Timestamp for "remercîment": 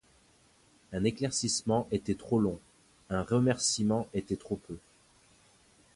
3.21-4.07